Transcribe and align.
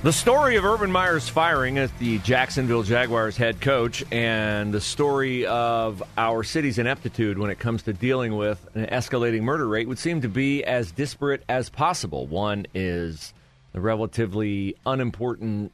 The 0.00 0.12
story 0.12 0.54
of 0.54 0.64
Urban 0.64 0.92
Meyer's 0.92 1.28
firing 1.28 1.76
as 1.76 1.90
the 1.98 2.18
Jacksonville 2.18 2.84
Jaguars 2.84 3.36
head 3.36 3.60
coach 3.60 4.04
and 4.12 4.72
the 4.72 4.80
story 4.80 5.44
of 5.44 6.04
our 6.16 6.44
city's 6.44 6.78
ineptitude 6.78 7.36
when 7.36 7.50
it 7.50 7.58
comes 7.58 7.82
to 7.82 7.92
dealing 7.92 8.36
with 8.36 8.64
an 8.76 8.86
escalating 8.86 9.42
murder 9.42 9.66
rate 9.66 9.88
would 9.88 9.98
seem 9.98 10.20
to 10.20 10.28
be 10.28 10.62
as 10.62 10.92
disparate 10.92 11.42
as 11.48 11.68
possible. 11.68 12.28
One 12.28 12.64
is 12.74 13.34
the 13.72 13.80
relatively 13.80 14.76
unimportant 14.86 15.72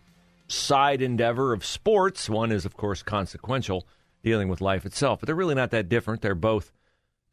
side 0.49 1.03
endeavor 1.03 1.53
of 1.53 1.63
sports, 1.63 2.31
one 2.31 2.51
is, 2.51 2.65
of 2.65 2.79
course, 2.79 3.03
consequential, 3.03 3.87
dealing 4.23 4.49
with 4.49 4.63
life 4.63 4.87
itself. 4.87 5.21
But 5.21 5.27
they're 5.27 5.37
really 5.37 5.55
not 5.55 5.71
that 5.73 5.91
different. 5.91 6.23
They're 6.23 6.35
both 6.35 6.73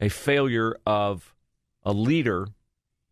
a 0.01 0.09
failure 0.09 0.75
of 0.85 1.33
a 1.85 1.93
leader 1.93 2.49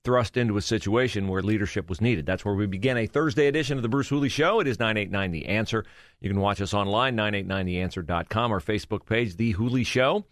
thrust 0.04 0.38
into 0.38 0.58
a 0.58 0.62
situation 0.62 1.28
where 1.28 1.42
leadership 1.42 1.90
was 1.90 2.02
needed. 2.02 2.26
That's 2.26 2.46
where 2.46 2.56
we 2.56 2.66
begin 2.66 2.98
a 2.98 3.06
Thursday 3.06 3.48
edition 3.48 3.78
of 3.78 3.84
the 3.84 3.90
Bruce 3.90 4.10
Hooley 4.10 4.30
Show. 4.30 4.60
It 4.60 4.68
is 4.68 4.80
989 4.80 5.32
The 5.32 5.46
Answer. 5.48 5.86
You 6.22 6.30
can 6.30 6.40
watch 6.40 6.62
us 6.62 6.74
online, 6.74 7.18
989theanswer.com, 7.18 8.52
our 8.52 8.62
Facebook 8.62 9.06
page, 9.06 9.36
The 9.36 9.52
Hooley 9.52 9.84
Show. 9.84 10.26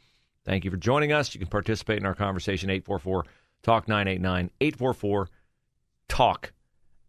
Thank 0.45 0.63
you 0.63 0.71
for 0.71 0.77
joining 0.77 1.11
us. 1.11 1.33
You 1.33 1.39
can 1.39 1.49
participate 1.49 1.99
in 1.99 2.05
our 2.05 2.15
conversation, 2.15 2.69
844 2.69 3.25
Talk 3.63 3.87
989, 3.87 4.51
844 4.61 5.29
Talk 6.07 6.53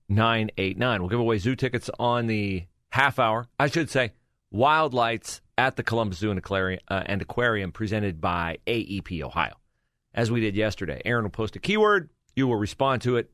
989. 0.08 1.00
We'll 1.00 1.08
give 1.08 1.20
away 1.20 1.38
zoo 1.38 1.54
tickets 1.54 1.88
on 2.00 2.26
the 2.26 2.64
half 2.90 3.18
hour. 3.18 3.46
I 3.60 3.68
should 3.68 3.90
say, 3.90 4.12
Wild 4.50 4.94
Lights 4.94 5.40
at 5.56 5.76
the 5.76 5.82
Columbus 5.82 6.18
Zoo 6.18 6.30
and 6.30 6.38
Aquarium, 6.38 6.80
uh, 6.88 7.02
and 7.06 7.22
Aquarium 7.22 7.70
presented 7.70 8.20
by 8.20 8.58
AEP 8.66 9.22
Ohio. 9.22 9.54
As 10.14 10.30
we 10.30 10.40
did 10.40 10.56
yesterday, 10.56 11.00
Aaron 11.04 11.24
will 11.24 11.30
post 11.30 11.54
a 11.54 11.60
keyword 11.60 12.08
you 12.38 12.46
will 12.46 12.56
respond 12.56 13.02
to 13.02 13.16
it 13.16 13.30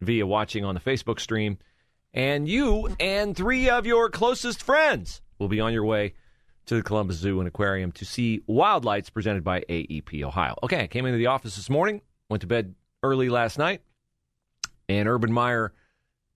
via 0.00 0.26
watching 0.26 0.64
on 0.64 0.74
the 0.74 0.80
Facebook 0.80 1.20
stream. 1.20 1.58
And 2.12 2.48
you 2.48 2.88
and 2.98 3.36
three 3.36 3.70
of 3.70 3.86
your 3.86 4.10
closest 4.10 4.62
friends 4.62 5.22
will 5.38 5.48
be 5.48 5.60
on 5.60 5.72
your 5.72 5.84
way 5.84 6.14
to 6.66 6.74
the 6.74 6.82
Columbus 6.82 7.16
Zoo 7.16 7.38
and 7.38 7.48
Aquarium 7.48 7.92
to 7.92 8.04
see 8.04 8.42
Wild 8.46 8.84
Lights 8.84 9.10
presented 9.10 9.44
by 9.44 9.60
AEP 9.60 10.22
Ohio. 10.22 10.56
Okay, 10.64 10.82
I 10.82 10.86
came 10.88 11.06
into 11.06 11.18
the 11.18 11.26
office 11.26 11.56
this 11.56 11.70
morning, 11.70 12.02
went 12.28 12.40
to 12.40 12.46
bed 12.46 12.74
early 13.02 13.28
last 13.28 13.58
night, 13.58 13.82
and 14.88 15.08
Urban 15.08 15.32
Meyer 15.32 15.72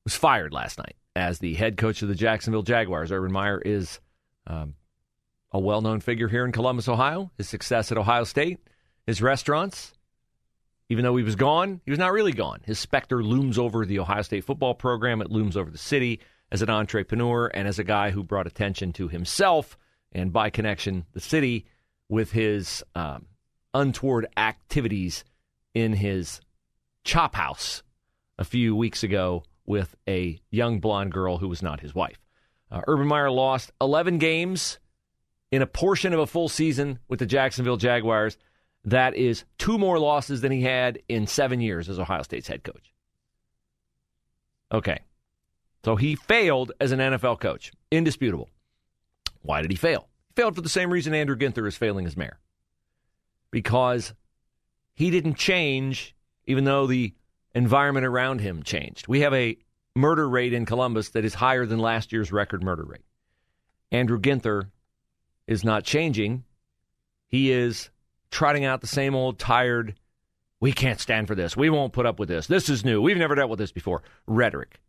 was 0.04 0.14
fired 0.14 0.52
last 0.52 0.78
night 0.78 0.94
as 1.16 1.40
the 1.40 1.54
head 1.54 1.76
coach 1.76 2.02
of 2.02 2.08
the 2.08 2.14
Jacksonville 2.14 2.62
Jaguars. 2.62 3.10
Urban 3.10 3.32
Meyer 3.32 3.60
is 3.60 3.98
um, 4.46 4.74
a 5.50 5.58
well 5.58 5.80
known 5.80 6.00
figure 6.00 6.28
here 6.28 6.44
in 6.44 6.52
Columbus, 6.52 6.88
Ohio. 6.88 7.32
His 7.36 7.48
success 7.48 7.90
at 7.90 7.98
Ohio 7.98 8.24
State, 8.24 8.60
his 9.06 9.20
restaurants, 9.20 9.93
even 10.88 11.04
though 11.04 11.16
he 11.16 11.24
was 11.24 11.36
gone, 11.36 11.80
he 11.84 11.90
was 11.90 11.98
not 11.98 12.12
really 12.12 12.32
gone. 12.32 12.60
His 12.64 12.78
specter 12.78 13.22
looms 13.22 13.58
over 13.58 13.86
the 13.86 13.98
Ohio 13.98 14.22
State 14.22 14.44
football 14.44 14.74
program. 14.74 15.22
It 15.22 15.30
looms 15.30 15.56
over 15.56 15.70
the 15.70 15.78
city 15.78 16.20
as 16.52 16.62
an 16.62 16.70
entrepreneur 16.70 17.46
and 17.48 17.66
as 17.66 17.78
a 17.78 17.84
guy 17.84 18.10
who 18.10 18.22
brought 18.22 18.46
attention 18.46 18.92
to 18.94 19.08
himself 19.08 19.78
and, 20.12 20.32
by 20.32 20.50
connection, 20.50 21.06
the 21.12 21.20
city 21.20 21.66
with 22.08 22.32
his 22.32 22.84
um, 22.94 23.26
untoward 23.72 24.26
activities 24.36 25.24
in 25.74 25.94
his 25.94 26.40
chop 27.02 27.34
house 27.34 27.82
a 28.38 28.44
few 28.44 28.76
weeks 28.76 29.02
ago 29.02 29.42
with 29.66 29.96
a 30.08 30.40
young 30.50 30.80
blonde 30.80 31.12
girl 31.12 31.38
who 31.38 31.48
was 31.48 31.62
not 31.62 31.80
his 31.80 31.94
wife. 31.94 32.18
Uh, 32.70 32.82
Urban 32.86 33.06
Meyer 33.06 33.30
lost 33.30 33.72
11 33.80 34.18
games 34.18 34.78
in 35.50 35.62
a 35.62 35.66
portion 35.66 36.12
of 36.12 36.20
a 36.20 36.26
full 36.26 36.48
season 36.48 36.98
with 37.08 37.18
the 37.18 37.26
Jacksonville 37.26 37.76
Jaguars. 37.76 38.36
That 38.84 39.14
is 39.14 39.44
two 39.58 39.78
more 39.78 39.98
losses 39.98 40.40
than 40.40 40.52
he 40.52 40.62
had 40.62 41.00
in 41.08 41.26
seven 41.26 41.60
years 41.60 41.88
as 41.88 41.98
Ohio 41.98 42.22
State's 42.22 42.48
head 42.48 42.62
coach. 42.62 42.92
Okay. 44.72 45.00
So 45.84 45.96
he 45.96 46.16
failed 46.16 46.72
as 46.80 46.92
an 46.92 46.98
NFL 46.98 47.40
coach. 47.40 47.72
Indisputable. 47.90 48.50
Why 49.42 49.62
did 49.62 49.70
he 49.70 49.76
fail? 49.76 50.08
He 50.28 50.32
failed 50.34 50.54
for 50.54 50.62
the 50.62 50.68
same 50.68 50.90
reason 50.90 51.14
Andrew 51.14 51.36
Ginther 51.36 51.66
is 51.66 51.76
failing 51.76 52.06
as 52.06 52.16
mayor. 52.16 52.38
Because 53.50 54.14
he 54.94 55.10
didn't 55.10 55.36
change, 55.36 56.14
even 56.46 56.64
though 56.64 56.86
the 56.86 57.14
environment 57.54 58.06
around 58.06 58.40
him 58.40 58.62
changed. 58.62 59.08
We 59.08 59.20
have 59.20 59.34
a 59.34 59.56
murder 59.94 60.28
rate 60.28 60.52
in 60.52 60.66
Columbus 60.66 61.10
that 61.10 61.24
is 61.24 61.34
higher 61.34 61.66
than 61.66 61.78
last 61.78 62.12
year's 62.12 62.32
record 62.32 62.62
murder 62.62 62.84
rate. 62.84 63.04
Andrew 63.92 64.18
Ginther 64.18 64.70
is 65.46 65.64
not 65.64 65.84
changing. 65.84 66.44
He 67.28 67.52
is 67.52 67.90
trotting 68.34 68.64
out 68.64 68.80
the 68.80 68.86
same 68.88 69.14
old 69.14 69.38
tired, 69.38 69.94
we 70.58 70.72
can't 70.72 71.00
stand 71.00 71.28
for 71.28 71.36
this. 71.36 71.56
We 71.56 71.70
won't 71.70 71.92
put 71.92 72.04
up 72.04 72.18
with 72.18 72.28
this. 72.28 72.48
This 72.48 72.68
is 72.68 72.84
new. 72.84 73.00
We've 73.00 73.16
never 73.16 73.36
dealt 73.36 73.48
with 73.48 73.60
this 73.60 73.70
before. 73.70 74.02
Rhetoric. 74.26 74.80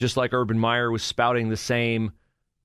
Just 0.00 0.16
like 0.16 0.32
Urban 0.32 0.58
Meyer 0.58 0.90
was 0.90 1.04
spouting 1.04 1.48
the 1.48 1.56
same, 1.56 2.12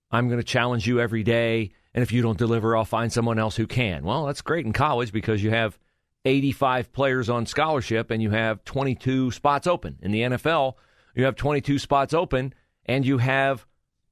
I'm 0.10 0.28
going 0.28 0.40
to 0.40 0.44
challenge 0.44 0.88
you 0.88 1.00
every 1.00 1.22
day. 1.22 1.74
And 1.94 2.02
if 2.02 2.12
you 2.12 2.24
don't 2.24 2.40
deliver, 2.40 2.76
I'll 2.76 2.86
find 2.86 3.14
someone 3.14 3.38
else 3.38 3.56
who 3.56 3.68
can. 3.68 4.04
Well, 4.04 4.26
that's 4.26 4.42
great 4.42 4.66
in 4.66 4.74
college 4.74 5.12
because 5.12 5.44
you 5.44 5.52
have 5.52 5.78
85 6.26 6.92
players 6.92 7.30
on 7.30 7.46
scholarship 7.46 8.10
and 8.10 8.20
you 8.20 8.32
have 8.32 8.66
22 8.66 9.30
spots 9.30 9.68
open. 9.68 10.00
In 10.02 10.10
the 10.10 10.22
NFL, 10.22 10.74
you 11.14 11.26
have 11.26 11.36
22 11.36 11.78
spots 11.78 12.16
open 12.16 12.56
and 12.88 13.06
you 13.06 13.20
have 13.20 13.68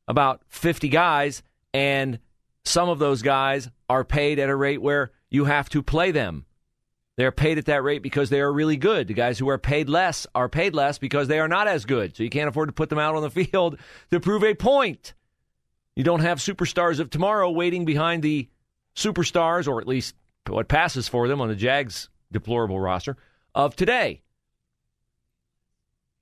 about 0.08 0.44
50 0.48 0.90
guys, 0.90 1.42
and 1.74 2.20
some 2.64 2.88
of 2.88 3.00
those 3.00 3.24
guys 3.24 3.70
are 3.90 4.04
paid 4.04 4.38
at 4.38 4.50
a 4.50 4.56
rate 4.56 4.82
where 4.82 5.12
you 5.30 5.46
have 5.46 5.70
to 5.70 5.84
play 5.84 6.12
them. 6.12 6.46
They're 7.18 7.32
paid 7.32 7.58
at 7.58 7.66
that 7.66 7.84
rate 7.84 8.04
because 8.04 8.30
they 8.30 8.42
are 8.42 8.54
really 8.54 8.78
good. 8.78 9.08
The 9.08 9.16
guys 9.16 9.40
who 9.40 9.50
are 9.50 9.58
paid 9.58 9.90
less 9.90 10.28
are 10.36 10.48
paid 10.48 10.76
less 10.76 11.00
because 11.00 11.28
they 11.28 11.40
are 11.40 11.48
not 11.48 11.68
as 11.68 11.86
good. 11.86 12.16
So 12.16 12.24
you 12.24 12.30
can't 12.30 12.48
afford 12.48 12.70
to 12.70 12.74
put 12.74 12.90
them 12.90 13.00
out 13.00 13.16
on 13.16 13.24
the 13.24 13.30
field 13.46 13.80
to 14.12 14.20
prove 14.20 14.44
a 14.44 14.54
point. 14.54 15.14
You 15.96 16.04
don't 16.04 16.20
have 16.20 16.38
superstars 16.38 17.00
of 17.00 17.10
tomorrow 17.10 17.50
waiting 17.50 17.86
behind 17.86 18.22
the 18.22 18.48
superstars, 18.96 19.68
or 19.68 19.82
at 19.82 19.88
least 19.88 20.14
what 20.48 20.68
passes 20.68 21.08
for 21.08 21.28
them 21.28 21.42
on 21.42 21.48
the 21.48 21.56
Jags' 21.56 22.10
deplorable 22.32 22.80
roster 22.80 23.18
of 23.56 23.76
today. 23.76 24.22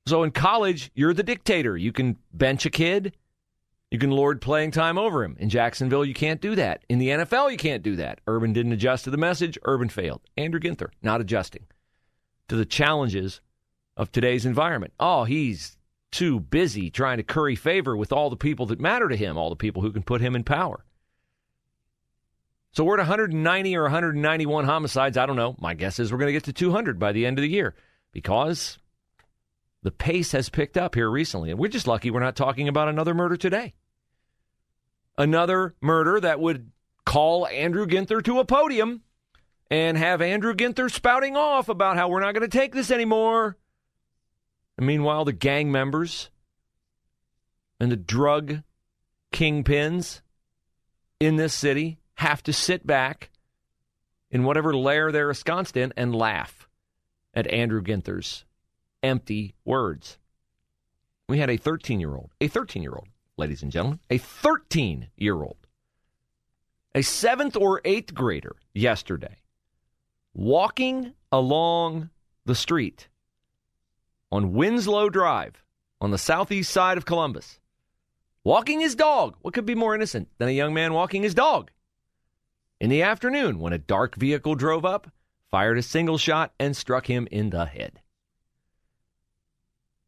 So 0.07 0.23
in 0.23 0.31
college, 0.31 0.91
you're 0.95 1.13
the 1.13 1.23
dictator. 1.23 1.75
You 1.75 1.91
can 1.91 2.17
bench 2.31 2.65
a 2.65 2.69
kid 2.69 3.13
you 3.95 3.99
can 3.99 4.11
lord 4.11 4.41
playing 4.41 4.71
time 4.71 4.97
over 4.97 5.23
him. 5.23 5.37
In 5.39 5.47
Jacksonville, 5.47 6.03
you 6.03 6.13
can't 6.13 6.41
do 6.41 6.53
that. 6.55 6.83
In 6.89 6.99
the 6.99 7.07
NFL, 7.07 7.49
you 7.49 7.55
can't 7.55 7.81
do 7.81 7.95
that. 7.95 8.19
Urban 8.27 8.51
didn't 8.51 8.73
adjust 8.73 9.05
to 9.05 9.09
the 9.09 9.15
message. 9.15 9.57
Urban 9.63 9.87
failed. 9.87 10.19
Andrew 10.35 10.59
Ginther, 10.59 10.89
not 11.01 11.21
adjusting 11.21 11.65
to 12.49 12.57
the 12.57 12.65
challenges 12.65 13.39
of 13.95 14.11
today's 14.11 14.45
environment. 14.45 14.91
Oh, 14.99 15.23
he's 15.23 15.77
too 16.11 16.41
busy 16.41 16.89
trying 16.89 17.19
to 17.19 17.23
curry 17.23 17.55
favor 17.55 17.95
with 17.95 18.11
all 18.11 18.29
the 18.29 18.35
people 18.35 18.65
that 18.65 18.81
matter 18.81 19.07
to 19.07 19.15
him, 19.15 19.37
all 19.37 19.49
the 19.49 19.55
people 19.55 19.81
who 19.81 19.93
can 19.93 20.03
put 20.03 20.19
him 20.19 20.35
in 20.35 20.43
power. 20.43 20.83
So 22.71 22.83
we're 22.83 22.95
at 22.95 23.07
190 23.07 23.77
or 23.77 23.83
191 23.83 24.65
homicides. 24.65 25.15
I 25.17 25.25
don't 25.25 25.37
know. 25.37 25.55
My 25.57 25.73
guess 25.73 25.99
is 25.99 26.11
we're 26.11 26.17
going 26.17 26.27
to 26.27 26.33
get 26.33 26.43
to 26.43 26.51
200 26.51 26.99
by 26.99 27.13
the 27.13 27.25
end 27.25 27.39
of 27.39 27.43
the 27.43 27.49
year 27.49 27.75
because 28.11 28.77
the 29.83 29.91
pace 29.91 30.33
has 30.33 30.49
picked 30.49 30.75
up 30.75 30.95
here 30.95 31.09
recently. 31.09 31.49
And 31.49 31.57
we're 31.57 31.69
just 31.69 31.87
lucky 31.87 32.11
we're 32.11 32.19
not 32.19 32.35
talking 32.35 32.67
about 32.67 32.89
another 32.89 33.13
murder 33.13 33.37
today 33.37 33.73
another 35.17 35.75
murder 35.81 36.19
that 36.19 36.39
would 36.39 36.71
call 37.05 37.47
Andrew 37.47 37.85
Ginther 37.85 38.23
to 38.23 38.39
a 38.39 38.45
podium 38.45 39.01
and 39.69 39.97
have 39.97 40.21
Andrew 40.21 40.53
Ginther 40.53 40.91
spouting 40.91 41.35
off 41.35 41.69
about 41.69 41.97
how 41.97 42.07
we're 42.07 42.19
not 42.19 42.33
going 42.33 42.49
to 42.49 42.57
take 42.57 42.73
this 42.73 42.91
anymore. 42.91 43.57
And 44.77 44.85
meanwhile, 44.85 45.25
the 45.25 45.33
gang 45.33 45.71
members 45.71 46.29
and 47.79 47.91
the 47.91 47.97
drug 47.97 48.61
kingpins 49.31 50.21
in 51.19 51.35
this 51.35 51.53
city 51.53 51.97
have 52.15 52.43
to 52.43 52.53
sit 52.53 52.85
back 52.85 53.29
in 54.31 54.43
whatever 54.43 54.75
lair 54.75 55.11
they're 55.11 55.29
ensconced 55.29 55.77
in 55.77 55.93
and 55.95 56.15
laugh 56.15 56.67
at 57.33 57.51
Andrew 57.51 57.81
Ginther's 57.81 58.45
empty 59.03 59.55
words. 59.63 60.17
We 61.27 61.39
had 61.39 61.49
a 61.49 61.57
13 61.57 61.99
year 61.99 62.15
old, 62.15 62.31
a 62.39 62.47
13 62.47 62.83
year 62.83 62.93
old, 62.93 63.07
ladies 63.37 63.63
and 63.63 63.71
gentlemen, 63.71 63.99
a 64.09 64.17
13 64.17 65.07
year 65.17 65.35
old, 65.35 65.67
a 66.93 67.01
seventh 67.01 67.55
or 67.55 67.81
eighth 67.83 68.13
grader 68.13 68.55
yesterday 68.73 69.37
walking 70.33 71.13
along 71.31 72.09
the 72.45 72.55
street 72.55 73.07
on 74.31 74.53
Winslow 74.53 75.09
Drive 75.09 75.63
on 76.01 76.11
the 76.11 76.17
southeast 76.17 76.71
side 76.71 76.97
of 76.97 77.05
Columbus, 77.05 77.59
walking 78.43 78.79
his 78.79 78.95
dog. 78.95 79.35
What 79.41 79.53
could 79.53 79.65
be 79.65 79.75
more 79.75 79.95
innocent 79.95 80.29
than 80.37 80.49
a 80.49 80.51
young 80.51 80.73
man 80.73 80.93
walking 80.93 81.23
his 81.23 81.33
dog? 81.33 81.71
In 82.79 82.89
the 82.89 83.01
afternoon, 83.01 83.59
when 83.59 83.73
a 83.73 83.77
dark 83.77 84.15
vehicle 84.15 84.55
drove 84.55 84.85
up, 84.85 85.09
fired 85.49 85.77
a 85.77 85.81
single 85.81 86.17
shot, 86.17 86.53
and 86.59 86.75
struck 86.75 87.07
him 87.07 87.27
in 87.31 87.49
the 87.49 87.65
head. 87.65 88.01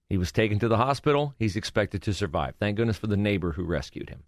He 0.09 0.17
was 0.17 0.31
taken 0.31 0.59
to 0.59 0.67
the 0.67 0.77
hospital. 0.77 1.33
He's 1.37 1.55
expected 1.55 2.01
to 2.03 2.13
survive. 2.13 2.55
Thank 2.59 2.77
goodness 2.77 2.97
for 2.97 3.07
the 3.07 3.17
neighbor 3.17 3.51
who 3.51 3.63
rescued 3.63 4.09
him. 4.09 4.23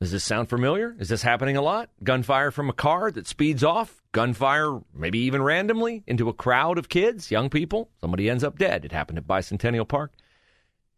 Does 0.00 0.12
this 0.12 0.24
sound 0.24 0.50
familiar? 0.50 0.94
Is 0.98 1.08
this 1.08 1.22
happening 1.22 1.56
a 1.56 1.62
lot? 1.62 1.88
Gunfire 2.04 2.50
from 2.50 2.68
a 2.68 2.74
car 2.74 3.10
that 3.10 3.26
speeds 3.26 3.64
off, 3.64 4.02
gunfire, 4.12 4.78
maybe 4.94 5.20
even 5.20 5.42
randomly, 5.42 6.04
into 6.06 6.28
a 6.28 6.34
crowd 6.34 6.76
of 6.76 6.90
kids, 6.90 7.30
young 7.30 7.48
people. 7.48 7.88
Somebody 8.02 8.28
ends 8.28 8.44
up 8.44 8.58
dead. 8.58 8.84
It 8.84 8.92
happened 8.92 9.18
at 9.18 9.26
Bicentennial 9.26 9.88
Park. 9.88 10.12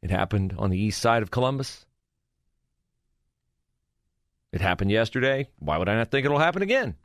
It 0.02 0.10
happened 0.10 0.54
on 0.58 0.70
the 0.70 0.78
east 0.78 1.00
side 1.00 1.22
of 1.22 1.30
Columbus. 1.30 1.86
It 4.50 4.60
happened 4.60 4.90
yesterday. 4.90 5.48
Why 5.60 5.78
would 5.78 5.88
I 5.88 5.94
not 5.94 6.10
think 6.10 6.24
it'll 6.24 6.38
happen 6.38 6.62
again? 6.62 6.96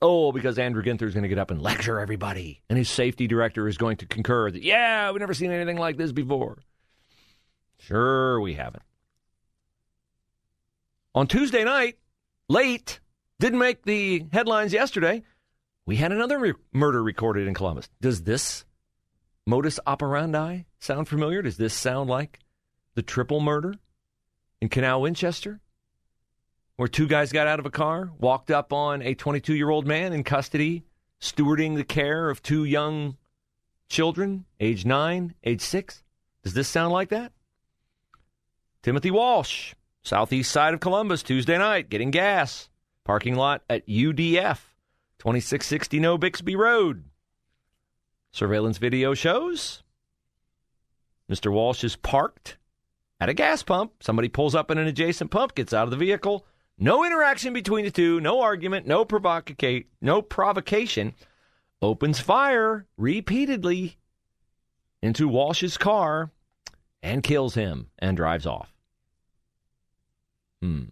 Oh, 0.00 0.30
because 0.30 0.58
Andrew 0.58 0.82
Ginther 0.82 1.02
is 1.02 1.14
going 1.14 1.24
to 1.24 1.28
get 1.28 1.38
up 1.38 1.50
and 1.50 1.60
lecture 1.60 1.98
everybody, 1.98 2.62
and 2.68 2.78
his 2.78 2.88
safety 2.88 3.26
director 3.26 3.66
is 3.66 3.76
going 3.76 3.96
to 3.96 4.06
concur 4.06 4.50
that, 4.50 4.62
yeah, 4.62 5.10
we've 5.10 5.20
never 5.20 5.34
seen 5.34 5.50
anything 5.50 5.76
like 5.76 5.96
this 5.96 6.12
before. 6.12 6.58
Sure, 7.78 8.40
we 8.40 8.54
haven't. 8.54 8.84
On 11.14 11.26
Tuesday 11.26 11.64
night, 11.64 11.98
late, 12.48 13.00
didn't 13.40 13.58
make 13.58 13.82
the 13.82 14.24
headlines 14.32 14.72
yesterday, 14.72 15.24
we 15.84 15.96
had 15.96 16.12
another 16.12 16.38
re- 16.38 16.54
murder 16.72 17.02
recorded 17.02 17.48
in 17.48 17.54
Columbus. 17.54 17.88
Does 18.00 18.22
this 18.22 18.64
modus 19.46 19.80
operandi 19.86 20.60
sound 20.78 21.08
familiar? 21.08 21.42
Does 21.42 21.56
this 21.56 21.74
sound 21.74 22.08
like 22.08 22.38
the 22.94 23.02
triple 23.02 23.40
murder 23.40 23.74
in 24.60 24.68
Canal 24.68 25.00
Winchester? 25.00 25.60
Where 26.78 26.86
two 26.86 27.08
guys 27.08 27.32
got 27.32 27.48
out 27.48 27.58
of 27.58 27.66
a 27.66 27.72
car, 27.72 28.12
walked 28.20 28.52
up 28.52 28.72
on 28.72 29.02
a 29.02 29.12
22 29.16 29.52
year 29.52 29.68
old 29.68 29.84
man 29.84 30.12
in 30.12 30.22
custody, 30.22 30.84
stewarding 31.20 31.74
the 31.74 31.82
care 31.82 32.30
of 32.30 32.40
two 32.40 32.62
young 32.62 33.16
children, 33.88 34.44
age 34.60 34.84
nine, 34.84 35.34
age 35.42 35.60
six. 35.60 36.04
Does 36.44 36.54
this 36.54 36.68
sound 36.68 36.92
like 36.92 37.08
that? 37.08 37.32
Timothy 38.80 39.10
Walsh, 39.10 39.74
southeast 40.04 40.52
side 40.52 40.72
of 40.72 40.78
Columbus, 40.78 41.24
Tuesday 41.24 41.58
night, 41.58 41.90
getting 41.90 42.12
gas. 42.12 42.68
Parking 43.02 43.34
lot 43.34 43.64
at 43.68 43.84
UDF, 43.88 44.60
2660 45.18 45.98
Noe 45.98 46.16
Bixby 46.16 46.54
Road. 46.54 47.06
Surveillance 48.30 48.78
video 48.78 49.14
shows 49.14 49.82
Mr. 51.28 51.50
Walsh 51.50 51.82
is 51.82 51.96
parked 51.96 52.56
at 53.20 53.28
a 53.28 53.34
gas 53.34 53.64
pump. 53.64 53.94
Somebody 53.98 54.28
pulls 54.28 54.54
up 54.54 54.70
in 54.70 54.78
an 54.78 54.86
adjacent 54.86 55.32
pump, 55.32 55.56
gets 55.56 55.72
out 55.72 55.82
of 55.82 55.90
the 55.90 55.96
vehicle, 55.96 56.46
no 56.78 57.04
interaction 57.04 57.52
between 57.52 57.84
the 57.84 57.90
two, 57.90 58.20
no 58.20 58.40
argument, 58.40 58.86
no 58.86 59.04
provoca- 59.04 59.86
no 60.00 60.22
provocation. 60.22 61.14
Opens 61.80 62.18
fire 62.18 62.86
repeatedly 62.96 63.98
into 65.02 65.28
Walsh's 65.28 65.76
car 65.76 66.30
and 67.02 67.22
kills 67.22 67.54
him 67.54 67.88
and 67.98 68.16
drives 68.16 68.46
off. 68.46 68.72
Hmm. 70.60 70.84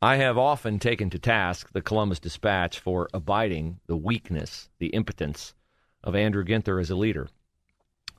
I 0.00 0.16
have 0.16 0.36
often 0.36 0.80
taken 0.80 1.10
to 1.10 1.18
task 1.20 1.72
the 1.72 1.80
Columbus 1.80 2.18
Dispatch 2.18 2.80
for 2.80 3.08
abiding 3.14 3.78
the 3.86 3.96
weakness, 3.96 4.68
the 4.80 4.88
impotence 4.88 5.54
of 6.02 6.16
Andrew 6.16 6.44
Ginther 6.44 6.80
as 6.80 6.90
a 6.90 6.96
leader. 6.96 7.28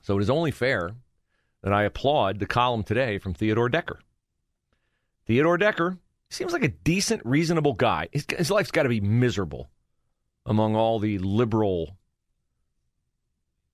So 0.00 0.16
it 0.18 0.22
is 0.22 0.30
only 0.30 0.50
fair 0.50 0.92
that 1.62 1.74
I 1.74 1.84
applaud 1.84 2.38
the 2.38 2.46
column 2.46 2.84
today 2.84 3.18
from 3.18 3.34
Theodore 3.34 3.68
Decker. 3.68 3.98
Theodore 5.26 5.58
Decker 5.58 5.98
seems 6.30 6.52
like 6.52 6.64
a 6.64 6.68
decent, 6.68 7.22
reasonable 7.24 7.74
guy. 7.74 8.08
His, 8.12 8.26
his 8.36 8.50
life's 8.50 8.70
got 8.70 8.82
to 8.84 8.88
be 8.88 9.00
miserable 9.00 9.70
among 10.46 10.76
all 10.76 10.98
the 10.98 11.18
liberal 11.18 11.96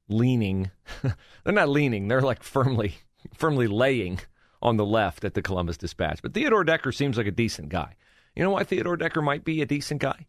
leaning. 0.09 0.71
they're 1.03 1.53
not 1.53 1.69
leaning, 1.69 2.09
they're 2.09 2.21
like 2.21 2.43
firmly, 2.43 2.97
firmly 3.35 3.67
laying 3.67 4.21
on 4.63 4.77
the 4.77 4.85
left 4.85 5.25
at 5.25 5.35
the 5.35 5.43
Columbus 5.43 5.79
Dispatch. 5.79 6.23
But 6.23 6.35
Theodore 6.35 6.65
Decker 6.65 6.93
seems 6.93 7.17
like 7.17 7.27
a 7.27 7.33
decent 7.33 7.71
guy. 7.71 7.95
You 8.37 8.45
know 8.45 8.51
why 8.51 8.65
Theodore 8.65 8.97
Decker 8.97 9.23
might 9.23 9.45
be 9.45 9.63
a 9.63 9.67
decent 9.67 10.01
guy? 10.01 10.27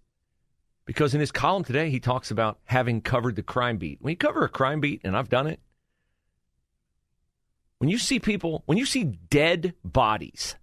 Because 0.86 1.14
in 1.14 1.20
his 1.20 1.32
column 1.32 1.64
today, 1.64 1.90
he 1.90 2.00
talks 2.00 2.32
about 2.32 2.60
having 2.66 3.02
covered 3.02 3.36
the 3.36 3.44
crime 3.44 3.78
beat. 3.78 4.02
When 4.02 4.12
you 4.12 4.18
cover 4.18 4.44
a 4.44 4.50
crime 4.50 4.80
beat, 4.80 5.02
and 5.04 5.16
I've 5.16 5.30
done 5.30 5.48
it, 5.48 5.60
when 7.78 7.90
you 7.90 7.98
see 7.98 8.20
people, 8.20 8.64
when 8.66 8.78
you 8.78 8.86
see 8.86 9.04
dead 9.04 9.74
bodies, 9.84 10.56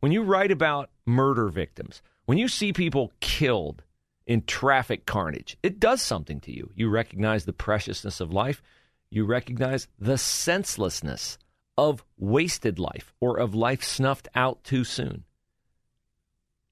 when 0.00 0.12
you 0.12 0.22
write 0.22 0.50
about 0.50 0.90
murder 1.04 1.48
victims, 1.48 2.02
when 2.26 2.38
you 2.38 2.48
see 2.48 2.72
people 2.72 3.12
killed 3.20 3.82
in 4.26 4.42
traffic 4.42 5.06
carnage, 5.06 5.56
it 5.62 5.80
does 5.80 6.02
something 6.02 6.40
to 6.40 6.52
you. 6.52 6.70
You 6.74 6.88
recognize 6.88 7.44
the 7.44 7.52
preciousness 7.52 8.20
of 8.20 8.32
life, 8.32 8.62
you 9.10 9.24
recognize 9.24 9.88
the 9.98 10.18
senselessness 10.18 11.38
of 11.78 12.04
wasted 12.18 12.78
life 12.78 13.12
or 13.20 13.38
of 13.38 13.54
life 13.54 13.84
snuffed 13.84 14.28
out 14.34 14.64
too 14.64 14.84
soon. 14.84 15.24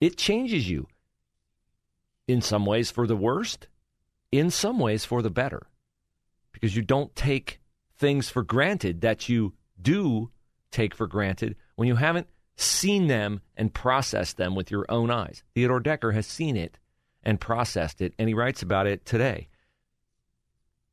It 0.01 0.17
changes 0.17 0.69
you 0.69 0.89
in 2.27 2.41
some 2.41 2.67
ways 2.67 2.91
for 2.91 3.07
the 3.07 3.17
worst, 3.17 3.69
in 4.33 4.51
some 4.51 4.79
ways 4.79 5.05
for 5.05 5.23
the 5.23 5.31
better, 5.31 5.67
because 6.53 6.75
you 6.75 6.83
don't 6.83 7.15
take 7.15 7.61
things 7.97 8.29
for 8.29 8.43
granted 8.43 9.03
that 9.03 9.29
you 9.29 9.53
do 9.81 10.31
take 10.71 10.95
for 10.95 11.07
granted 11.07 11.55
when 11.77 11.87
you 11.87 11.95
haven't 11.95 12.27
seen 12.57 13.07
them 13.07 13.41
and 13.57 13.75
processed 13.75 14.37
them 14.37 14.55
with 14.55 14.71
your 14.71 14.87
own 14.89 15.11
eyes. 15.11 15.43
Theodore 15.55 15.81
Decker 15.81 16.13
has 16.13 16.27
seen 16.27 16.57
it 16.57 16.79
and 17.23 17.41
processed 17.41 18.01
it, 18.01 18.15
and 18.19 18.29
he 18.29 18.35
writes 18.35 18.63
about 18.63 18.87
it 18.87 19.05
today 19.05 19.49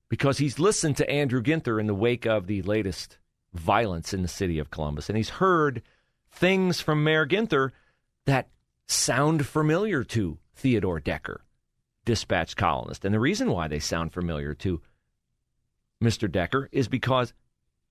because 0.09 0.37
he's 0.37 0.59
listened 0.59 0.97
to 0.97 1.09
Andrew 1.09 1.41
Ginther 1.41 1.79
in 1.79 1.87
the 1.87 1.95
wake 1.95 2.25
of 2.25 2.47
the 2.47 2.61
latest 2.63 3.17
violence 3.53 4.13
in 4.13 4.21
the 4.21 4.27
city 4.27 4.59
of 4.59 4.71
Columbus, 4.71 5.09
and 5.09 5.17
he's 5.17 5.29
heard 5.29 5.81
things 6.31 6.81
from 6.81 7.03
Mayor 7.03 7.25
Ginther 7.25 7.71
that 8.25 8.47
sound 8.87 9.45
familiar 9.45 10.03
to 10.03 10.37
Theodore 10.55 10.99
Decker, 10.99 11.41
dispatch 12.05 12.55
columnist. 12.55 13.05
And 13.05 13.13
the 13.13 13.19
reason 13.19 13.51
why 13.51 13.67
they 13.67 13.79
sound 13.79 14.13
familiar 14.13 14.53
to 14.55 14.81
Mr. 16.01 16.31
Decker 16.31 16.69
is 16.71 16.87
because 16.87 17.33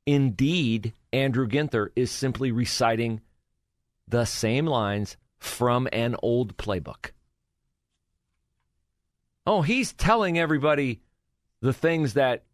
indeed 0.06 0.92
Andrew 1.12 1.46
Ginther 1.46 1.88
is 1.94 2.10
simply 2.10 2.52
reciting 2.52 3.20
the 4.10 4.24
same 4.24 4.66
lines 4.66 5.16
from 5.38 5.88
an 5.92 6.16
old 6.22 6.56
playbook. 6.56 7.12
Oh, 9.46 9.62
he's 9.62 9.92
telling 9.92 10.38
everybody 10.38 11.00
the 11.60 11.72
things 11.72 12.14
that 12.14 12.44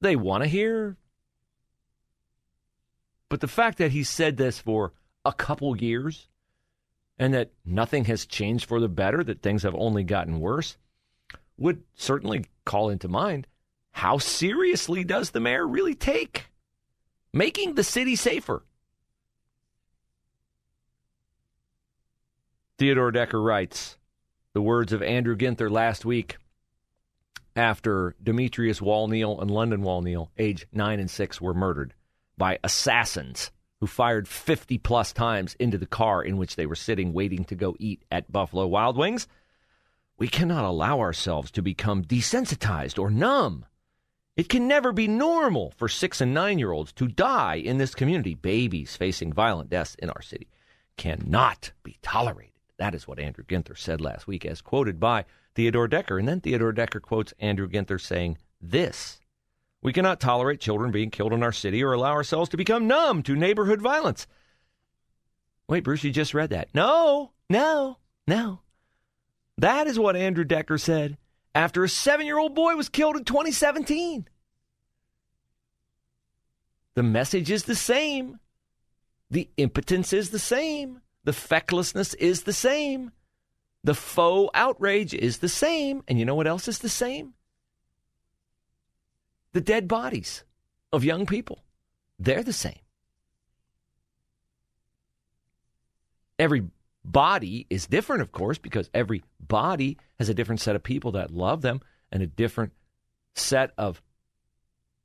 they 0.00 0.16
want 0.16 0.42
to 0.42 0.48
hear. 0.48 0.96
But 3.28 3.40
the 3.40 3.48
fact 3.48 3.78
that 3.78 3.92
he 3.92 4.02
said 4.02 4.36
this 4.36 4.58
for 4.58 4.92
a 5.24 5.32
couple 5.32 5.76
years 5.76 6.28
and 7.18 7.32
that 7.34 7.52
nothing 7.64 8.06
has 8.06 8.26
changed 8.26 8.64
for 8.64 8.80
the 8.80 8.88
better, 8.88 9.22
that 9.22 9.42
things 9.42 9.62
have 9.62 9.74
only 9.74 10.02
gotten 10.02 10.40
worse, 10.40 10.76
would 11.56 11.82
certainly 11.94 12.46
call 12.64 12.88
into 12.88 13.06
mind 13.06 13.46
how 13.92 14.18
seriously 14.18 15.04
does 15.04 15.30
the 15.30 15.40
mayor 15.40 15.66
really 15.66 15.94
take 15.94 16.46
making 17.32 17.74
the 17.74 17.84
city 17.84 18.16
safer? 18.16 18.64
Theodore 22.80 23.10
Decker 23.10 23.42
writes 23.42 23.98
the 24.54 24.62
words 24.62 24.94
of 24.94 25.02
Andrew 25.02 25.36
Ginther 25.36 25.70
last 25.70 26.06
week 26.06 26.38
after 27.54 28.16
Demetrius 28.22 28.80
Walneal 28.80 29.38
and 29.38 29.50
London 29.50 29.82
Walneal, 29.82 30.30
age 30.38 30.66
9 30.72 30.98
and 30.98 31.10
6, 31.10 31.40
were 31.42 31.52
murdered 31.52 31.92
by 32.38 32.58
assassins 32.64 33.50
who 33.80 33.86
fired 33.86 34.26
50 34.26 34.78
plus 34.78 35.12
times 35.12 35.54
into 35.60 35.76
the 35.76 35.84
car 35.84 36.22
in 36.22 36.38
which 36.38 36.56
they 36.56 36.64
were 36.64 36.74
sitting 36.74 37.12
waiting 37.12 37.44
to 37.44 37.54
go 37.54 37.76
eat 37.78 38.02
at 38.10 38.32
Buffalo 38.32 38.66
Wild 38.66 38.96
Wings. 38.96 39.28
We 40.16 40.28
cannot 40.28 40.64
allow 40.64 41.00
ourselves 41.00 41.50
to 41.50 41.60
become 41.60 42.02
desensitized 42.02 42.98
or 42.98 43.10
numb. 43.10 43.66
It 44.38 44.48
can 44.48 44.66
never 44.66 44.90
be 44.90 45.06
normal 45.06 45.74
for 45.76 45.90
six 45.90 46.22
and 46.22 46.32
nine 46.32 46.58
year 46.58 46.72
olds 46.72 46.94
to 46.94 47.08
die 47.08 47.56
in 47.56 47.76
this 47.76 47.94
community, 47.94 48.32
babies 48.32 48.96
facing 48.96 49.34
violent 49.34 49.68
deaths 49.68 49.96
in 49.96 50.08
our 50.08 50.22
city 50.22 50.48
cannot 50.96 51.72
be 51.82 51.98
tolerated. 52.00 52.49
That 52.80 52.94
is 52.94 53.06
what 53.06 53.18
Andrew 53.18 53.44
Ginther 53.44 53.76
said 53.76 54.00
last 54.00 54.26
week, 54.26 54.46
as 54.46 54.62
quoted 54.62 54.98
by 54.98 55.26
Theodore 55.54 55.86
Decker. 55.86 56.18
And 56.18 56.26
then 56.26 56.40
Theodore 56.40 56.72
Decker 56.72 56.98
quotes 56.98 57.34
Andrew 57.38 57.68
Ginther 57.68 58.00
saying 58.00 58.38
this 58.58 59.20
We 59.82 59.92
cannot 59.92 60.18
tolerate 60.18 60.60
children 60.60 60.90
being 60.90 61.10
killed 61.10 61.34
in 61.34 61.42
our 61.42 61.52
city 61.52 61.84
or 61.84 61.92
allow 61.92 62.12
ourselves 62.12 62.48
to 62.48 62.56
become 62.56 62.86
numb 62.86 63.22
to 63.24 63.36
neighborhood 63.36 63.82
violence. 63.82 64.26
Wait, 65.68 65.84
Bruce, 65.84 66.04
you 66.04 66.10
just 66.10 66.32
read 66.32 66.48
that. 66.50 66.70
No, 66.72 67.32
no, 67.50 67.98
no. 68.26 68.60
That 69.58 69.86
is 69.86 69.98
what 69.98 70.16
Andrew 70.16 70.44
Decker 70.44 70.78
said 70.78 71.18
after 71.54 71.84
a 71.84 71.88
seven 71.88 72.24
year 72.24 72.38
old 72.38 72.54
boy 72.54 72.76
was 72.76 72.88
killed 72.88 73.18
in 73.18 73.24
2017. 73.24 74.26
The 76.94 77.02
message 77.02 77.50
is 77.50 77.64
the 77.64 77.76
same. 77.76 78.40
The 79.30 79.50
impotence 79.58 80.14
is 80.14 80.30
the 80.30 80.38
same. 80.38 81.02
The 81.24 81.32
fecklessness 81.32 82.14
is 82.14 82.42
the 82.42 82.52
same. 82.52 83.12
The 83.84 83.94
faux 83.94 84.50
outrage 84.54 85.14
is 85.14 85.38
the 85.38 85.48
same. 85.48 86.02
And 86.08 86.18
you 86.18 86.24
know 86.24 86.34
what 86.34 86.46
else 86.46 86.68
is 86.68 86.78
the 86.78 86.88
same? 86.88 87.34
The 89.52 89.60
dead 89.60 89.88
bodies 89.88 90.44
of 90.92 91.04
young 91.04 91.26
people. 91.26 91.64
They're 92.18 92.42
the 92.42 92.52
same. 92.52 92.78
Every 96.38 96.64
body 97.04 97.66
is 97.68 97.86
different, 97.86 98.22
of 98.22 98.32
course, 98.32 98.58
because 98.58 98.88
every 98.94 99.22
body 99.38 99.98
has 100.18 100.28
a 100.28 100.34
different 100.34 100.60
set 100.60 100.76
of 100.76 100.82
people 100.82 101.12
that 101.12 101.30
love 101.30 101.62
them 101.62 101.80
and 102.10 102.22
a 102.22 102.26
different 102.26 102.72
set 103.34 103.72
of 103.76 104.02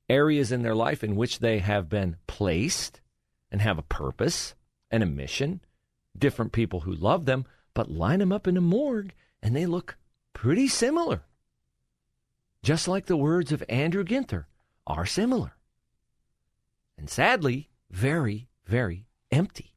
areas 0.10 0.52
in 0.52 0.62
their 0.62 0.76
life 0.76 1.04
in 1.04 1.16
which 1.16 1.40
they 1.40 1.60
have 1.60 1.90
been 1.90 2.18
placed 2.28 3.02
and 3.52 3.62
have 3.62 3.78
a 3.78 3.84
purpose 3.84 4.56
and 4.92 5.04
a 5.04 5.08
mission. 5.08 5.62
Different 6.18 6.52
people 6.52 6.82
who 6.82 6.94
love 6.94 7.26
them, 7.26 7.46
but 7.74 7.92
line 7.92 8.20
them 8.20 8.32
up 8.32 8.48
in 8.48 8.58
a 8.58 8.62
morgue 8.62 9.14
and 9.42 9.56
they 9.56 9.66
look 9.66 9.98
pretty 10.34 10.68
similar. 10.68 11.24
Just 12.64 12.88
like 12.88 13.06
the 13.06 13.18
words 13.18 13.52
of 13.52 13.64
Andrew 13.70 14.04
Ginther 14.04 14.46
are 14.88 15.06
similar. 15.06 15.54
And 16.98 17.10
sadly, 17.10 17.70
very, 17.92 18.48
very 18.66 19.06
empty. 19.32 19.76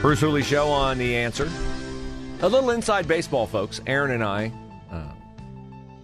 Bruce 0.00 0.20
Hooley 0.20 0.42
Show 0.42 0.68
on 0.68 0.98
The 0.98 1.16
Answer. 1.16 1.48
A 2.44 2.48
little 2.54 2.72
inside 2.72 3.08
baseball, 3.08 3.46
folks. 3.46 3.80
Aaron 3.86 4.10
and 4.10 4.22
I 4.22 4.52
uh, 4.92 5.14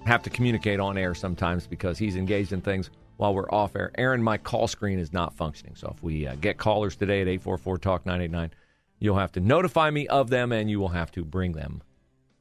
have 0.06 0.22
to 0.22 0.30
communicate 0.30 0.80
on 0.80 0.96
air 0.96 1.14
sometimes 1.14 1.66
because 1.66 1.98
he's 1.98 2.16
engaged 2.16 2.54
in 2.54 2.62
things 2.62 2.88
while 3.18 3.34
we're 3.34 3.50
off 3.50 3.76
air. 3.76 3.90
Aaron, 3.98 4.22
my 4.22 4.38
call 4.38 4.66
screen 4.66 4.98
is 4.98 5.12
not 5.12 5.34
functioning. 5.34 5.74
So 5.76 5.92
if 5.94 6.02
we 6.02 6.26
uh, 6.26 6.36
get 6.36 6.56
callers 6.56 6.96
today 6.96 7.20
at 7.20 7.28
844 7.28 7.76
Talk 7.76 8.06
989, 8.06 8.52
you'll 9.00 9.18
have 9.18 9.32
to 9.32 9.40
notify 9.40 9.90
me 9.90 10.08
of 10.08 10.30
them 10.30 10.50
and 10.50 10.70
you 10.70 10.80
will 10.80 10.88
have 10.88 11.10
to 11.12 11.26
bring 11.26 11.52
them 11.52 11.82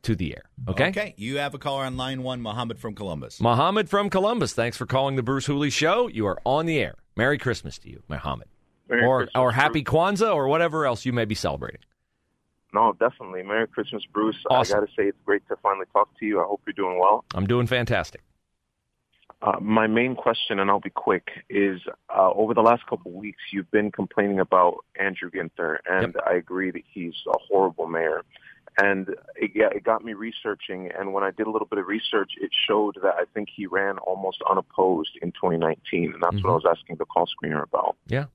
to 0.03 0.15
the 0.15 0.33
air. 0.33 0.43
Okay? 0.69 0.87
Okay. 0.87 1.13
You 1.17 1.39
have 1.39 1.53
a 1.53 1.57
caller 1.57 1.83
on 1.83 1.97
line 1.97 2.23
one, 2.23 2.39
Mohammed 2.39 2.79
from 2.79 2.95
Columbus. 2.95 3.41
Mohammed 3.41 3.89
from 3.89 4.09
Columbus, 4.09 4.53
thanks 4.53 4.77
for 4.77 4.85
calling 4.85 5.17
the 5.17 5.23
Bruce 5.23 5.45
Hooley 5.45 5.71
Show. 5.71 6.07
You 6.07 6.25
are 6.27 6.39
on 6.45 6.67
the 6.67 6.79
air. 6.79 6.95
Merry 7.17 7.37
Christmas 7.37 7.77
to 7.79 7.89
you, 7.89 8.01
Mohammed. 8.07 8.47
Merry 8.87 9.05
or 9.05 9.17
Christmas, 9.25 9.41
or 9.41 9.51
Happy 9.51 9.83
Bruce. 9.83 9.93
Kwanzaa 9.93 10.33
or 10.33 10.47
whatever 10.47 10.85
else 10.85 11.05
you 11.05 11.11
may 11.11 11.25
be 11.25 11.35
celebrating. 11.35 11.81
No, 12.73 12.93
definitely. 12.93 13.43
Merry 13.43 13.67
Christmas, 13.67 14.03
Bruce. 14.13 14.35
Awesome. 14.49 14.77
I 14.77 14.79
got 14.79 14.85
to 14.85 14.91
say, 14.93 15.07
it's 15.07 15.17
great 15.25 15.47
to 15.47 15.55
finally 15.57 15.85
talk 15.93 16.09
to 16.19 16.25
you. 16.25 16.39
I 16.39 16.45
hope 16.45 16.61
you're 16.65 16.73
doing 16.73 16.99
well. 16.99 17.25
I'm 17.33 17.47
doing 17.47 17.67
fantastic. 17.67 18.21
Uh, 19.41 19.57
my 19.61 19.87
main 19.87 20.15
question, 20.15 20.59
and 20.59 20.69
I'll 20.69 20.81
be 20.81 20.89
quick, 20.89 21.29
is 21.49 21.79
uh, 22.15 22.29
over 22.31 22.53
the 22.53 22.61
last 22.61 22.85
couple 22.87 23.11
of 23.11 23.15
weeks, 23.17 23.39
you've 23.53 23.71
been 23.71 23.89
complaining 23.91 24.39
about 24.39 24.79
Andrew 24.99 25.31
Ginther, 25.31 25.77
and 25.89 26.15
I 26.27 26.33
agree 26.33 26.71
that 26.71 26.83
he's 26.93 27.13
a 27.27 27.37
horrible 27.47 27.87
mayor. 27.87 28.23
And 28.77 29.09
it, 29.35 29.51
yeah, 29.55 29.69
it 29.73 29.83
got 29.83 30.03
me 30.03 30.13
researching, 30.13 30.89
and 30.97 31.13
when 31.13 31.23
I 31.23 31.31
did 31.31 31.47
a 31.47 31.51
little 31.51 31.67
bit 31.67 31.79
of 31.79 31.87
research, 31.87 32.31
it 32.39 32.51
showed 32.67 32.95
that 33.01 33.15
I 33.15 33.23
think 33.33 33.47
he 33.53 33.65
ran 33.65 33.97
almost 33.99 34.41
unopposed 34.49 35.17
in 35.21 35.31
2019, 35.31 36.13
and 36.13 36.21
that's 36.21 36.35
Mhm. 36.35 36.43
what 36.43 36.51
I 36.51 36.55
was 36.55 36.65
asking 36.77 36.97
the 36.97 37.05
call 37.05 37.25
screener 37.27 37.63
about. 37.63 37.95
Yeah. 38.07 38.25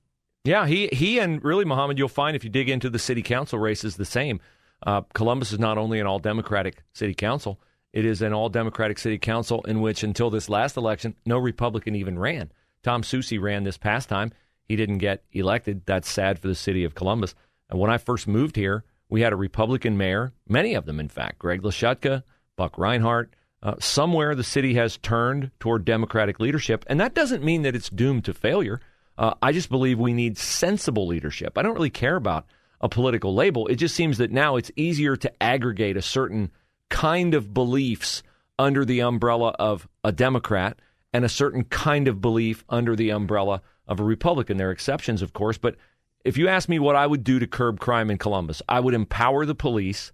Yeah, 0.44 0.66
he, 0.66 0.88
he 0.92 1.18
and 1.18 1.42
really, 1.42 1.64
Mohammed, 1.64 1.98
you'll 1.98 2.08
find 2.08 2.36
if 2.36 2.44
you 2.44 2.50
dig 2.50 2.68
into 2.68 2.90
the 2.90 2.98
city 2.98 3.22
council 3.22 3.58
races, 3.58 3.96
the 3.96 4.04
same. 4.04 4.40
Uh, 4.86 5.00
Columbus 5.14 5.52
is 5.52 5.58
not 5.58 5.78
only 5.78 6.00
an 6.00 6.06
all 6.06 6.18
Democratic 6.18 6.82
city 6.92 7.14
council, 7.14 7.58
it 7.94 8.04
is 8.04 8.20
an 8.20 8.34
all 8.34 8.50
Democratic 8.50 8.98
city 8.98 9.16
council 9.18 9.62
in 9.62 9.80
which, 9.80 10.02
until 10.02 10.28
this 10.28 10.50
last 10.50 10.76
election, 10.76 11.14
no 11.24 11.38
Republican 11.38 11.94
even 11.94 12.18
ran. 12.18 12.52
Tom 12.82 13.02
Susi 13.02 13.38
ran 13.38 13.64
this 13.64 13.78
past 13.78 14.10
time. 14.10 14.32
He 14.64 14.76
didn't 14.76 14.98
get 14.98 15.24
elected. 15.32 15.86
That's 15.86 16.10
sad 16.10 16.38
for 16.38 16.48
the 16.48 16.54
city 16.54 16.84
of 16.84 16.94
Columbus. 16.94 17.34
And 17.70 17.80
when 17.80 17.90
I 17.90 17.96
first 17.96 18.28
moved 18.28 18.56
here, 18.56 18.84
we 19.08 19.22
had 19.22 19.32
a 19.32 19.36
Republican 19.36 19.96
mayor, 19.96 20.32
many 20.46 20.74
of 20.74 20.84
them, 20.84 21.00
in 21.00 21.08
fact, 21.08 21.38
Greg 21.38 21.62
Lashutka, 21.62 22.22
Buck 22.56 22.76
Rinehart. 22.76 23.28
Uh, 23.62 23.76
somewhere 23.78 24.34
the 24.34 24.44
city 24.44 24.74
has 24.74 24.98
turned 24.98 25.50
toward 25.58 25.86
Democratic 25.86 26.38
leadership, 26.38 26.84
and 26.86 27.00
that 27.00 27.14
doesn't 27.14 27.42
mean 27.42 27.62
that 27.62 27.74
it's 27.74 27.88
doomed 27.88 28.26
to 28.26 28.34
failure. 28.34 28.80
Uh, 29.16 29.34
I 29.40 29.52
just 29.52 29.68
believe 29.68 29.98
we 29.98 30.12
need 30.12 30.38
sensible 30.38 31.06
leadership. 31.06 31.56
I 31.56 31.62
don't 31.62 31.74
really 31.74 31.90
care 31.90 32.16
about 32.16 32.46
a 32.80 32.88
political 32.88 33.34
label. 33.34 33.66
It 33.68 33.76
just 33.76 33.94
seems 33.94 34.18
that 34.18 34.32
now 34.32 34.56
it's 34.56 34.70
easier 34.76 35.16
to 35.16 35.42
aggregate 35.42 35.96
a 35.96 36.02
certain 36.02 36.50
kind 36.90 37.34
of 37.34 37.54
beliefs 37.54 38.22
under 38.58 38.84
the 38.84 39.00
umbrella 39.00 39.54
of 39.58 39.88
a 40.02 40.12
Democrat 40.12 40.78
and 41.12 41.24
a 41.24 41.28
certain 41.28 41.64
kind 41.64 42.08
of 42.08 42.20
belief 42.20 42.64
under 42.68 42.96
the 42.96 43.10
umbrella 43.10 43.62
of 43.86 44.00
a 44.00 44.04
Republican. 44.04 44.56
There 44.56 44.68
are 44.68 44.72
exceptions, 44.72 45.22
of 45.22 45.32
course, 45.32 45.58
but 45.58 45.76
if 46.24 46.36
you 46.38 46.48
ask 46.48 46.68
me 46.68 46.78
what 46.78 46.96
I 46.96 47.06
would 47.06 47.22
do 47.22 47.38
to 47.38 47.46
curb 47.46 47.78
crime 47.78 48.10
in 48.10 48.18
Columbus, 48.18 48.62
I 48.68 48.80
would 48.80 48.94
empower 48.94 49.46
the 49.46 49.54
police. 49.54 50.12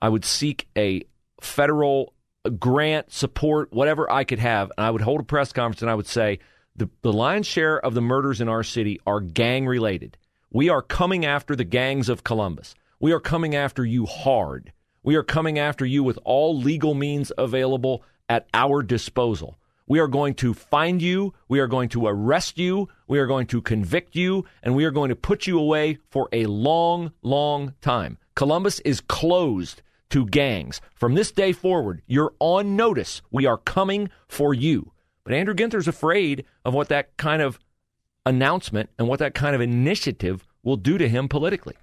I 0.00 0.08
would 0.08 0.24
seek 0.24 0.68
a 0.76 1.02
federal 1.40 2.14
grant, 2.58 3.12
support, 3.12 3.72
whatever 3.72 4.10
I 4.10 4.24
could 4.24 4.40
have, 4.40 4.72
and 4.76 4.84
I 4.84 4.90
would 4.90 5.02
hold 5.02 5.20
a 5.20 5.24
press 5.24 5.52
conference 5.52 5.82
and 5.82 5.90
I 5.90 5.94
would 5.94 6.06
say 6.06 6.40
the, 6.76 6.88
the 7.02 7.12
lion's 7.12 7.46
share 7.46 7.78
of 7.78 7.94
the 7.94 8.00
murders 8.00 8.40
in 8.40 8.48
our 8.48 8.62
city 8.62 9.00
are 9.06 9.20
gang 9.20 9.66
related. 9.66 10.16
We 10.50 10.68
are 10.68 10.82
coming 10.82 11.24
after 11.24 11.54
the 11.54 11.64
gangs 11.64 12.08
of 12.08 12.24
Columbus. 12.24 12.74
We 13.00 13.12
are 13.12 13.20
coming 13.20 13.54
after 13.54 13.84
you 13.84 14.06
hard. 14.06 14.72
We 15.02 15.16
are 15.16 15.22
coming 15.22 15.58
after 15.58 15.84
you 15.84 16.04
with 16.04 16.18
all 16.24 16.58
legal 16.58 16.94
means 16.94 17.32
available 17.36 18.04
at 18.28 18.46
our 18.54 18.82
disposal. 18.82 19.58
We 19.86 19.98
are 19.98 20.08
going 20.08 20.34
to 20.36 20.54
find 20.54 21.02
you. 21.02 21.34
We 21.48 21.60
are 21.60 21.66
going 21.66 21.88
to 21.90 22.06
arrest 22.06 22.56
you. 22.56 22.88
We 23.08 23.18
are 23.18 23.26
going 23.26 23.48
to 23.48 23.60
convict 23.60 24.14
you. 24.14 24.46
And 24.62 24.74
we 24.74 24.84
are 24.84 24.90
going 24.90 25.08
to 25.08 25.16
put 25.16 25.46
you 25.46 25.58
away 25.58 25.98
for 26.08 26.28
a 26.32 26.46
long, 26.46 27.12
long 27.22 27.74
time. 27.80 28.18
Columbus 28.34 28.80
is 28.80 29.00
closed 29.00 29.82
to 30.10 30.24
gangs. 30.26 30.80
From 30.94 31.14
this 31.14 31.32
day 31.32 31.52
forward, 31.52 32.02
you're 32.06 32.32
on 32.38 32.76
notice. 32.76 33.22
We 33.30 33.44
are 33.46 33.58
coming 33.58 34.10
for 34.28 34.54
you. 34.54 34.92
But 35.24 35.34
Andrew 35.34 35.54
Ginther's 35.54 35.88
afraid 35.88 36.44
of 36.64 36.74
what 36.74 36.88
that 36.88 37.16
kind 37.16 37.42
of 37.42 37.58
announcement 38.26 38.90
and 38.98 39.08
what 39.08 39.18
that 39.20 39.34
kind 39.34 39.54
of 39.54 39.60
initiative 39.60 40.46
will 40.62 40.76
do 40.76 40.98
to 40.98 41.08
him 41.08 41.28
politically. 41.28 41.74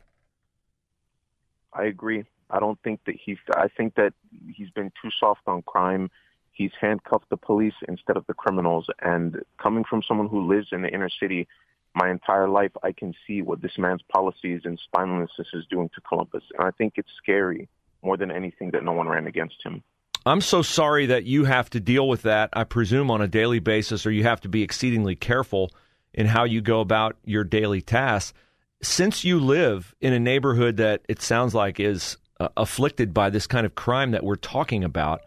I 1.74 1.86
agree. 1.86 2.26
I 2.50 2.60
don't 2.60 2.80
think 2.84 3.02
that 3.06 3.16
he's. 3.24 3.38
I 3.56 3.68
think 3.68 3.96
that 3.96 4.14
he's 4.54 4.72
been 4.72 4.92
too 5.02 5.10
soft 5.20 5.42
on 5.48 5.62
crime. 5.62 6.10
He's 6.52 6.72
handcuffed 6.80 7.30
the 7.30 7.38
police 7.38 7.76
instead 7.88 8.18
of 8.18 8.26
the 8.28 8.34
criminals. 8.34 8.88
And 9.02 9.42
coming 9.62 9.86
from 9.86 10.02
someone 10.04 10.28
who 10.28 10.48
lives 10.48 10.70
in 10.72 10.82
the 10.82 10.90
inner 10.90 11.10
city, 11.10 11.48
my 11.94 12.10
entire 12.10 12.50
life, 12.50 12.72
I 12.84 12.92
can 12.92 13.14
see 13.26 13.42
what 13.42 13.62
this 13.62 13.78
man's 13.78 14.02
policies 14.12 14.62
and 14.66 14.80
spinelessness 14.94 15.54
is 15.54 15.66
doing 15.70 15.90
to 15.96 16.02
Columbus. 16.02 16.44
And 16.58 16.68
I 16.68 16.72
think 16.72 16.94
it's 16.98 17.12
scary 17.18 17.70
more 18.02 18.18
than 18.18 18.32
anything 18.32 18.72
that 18.72 18.84
no 18.84 18.92
one 18.92 19.08
ran 19.08 19.28
against 19.28 19.64
him. 19.64 19.84
I'm 20.26 20.42
so 20.42 20.62
sorry 20.62 21.08
that 21.08 21.24
you 21.24 21.46
have 21.46 21.70
to 21.72 21.80
deal 21.80 22.08
with 22.08 22.24
that, 22.24 22.50
I 22.54 22.64
presume, 22.64 23.10
on 23.10 23.22
a 23.22 23.28
daily 23.28 23.60
basis, 23.60 24.06
or 24.06 24.12
you 24.12 24.24
have 24.24 24.42
to 24.42 24.50
be 24.50 24.64
exceedingly 24.64 25.16
careful 25.16 25.72
in 26.14 26.28
how 26.28 26.44
you 26.44 26.62
go 26.62 26.82
about 26.82 27.16
your 27.24 27.44
daily 27.44 27.82
tasks. 27.82 28.34
Since 28.82 29.24
you 29.24 29.40
live 29.40 29.96
in 30.02 30.14
a 30.14 30.20
neighborhood 30.20 30.78
that 30.78 31.02
it 31.08 31.22
sounds 31.22 31.54
like 31.54 31.80
is 31.80 32.18
uh, 32.40 32.50
afflicted 32.58 33.14
by 33.14 33.30
this 33.30 33.48
kind 33.48 33.66
of 33.66 33.76
crime 33.76 34.12
that 34.12 34.24
we're 34.24 34.36
talking 34.36 34.84
about, 34.84 35.22